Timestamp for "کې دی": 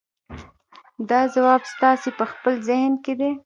3.03-3.31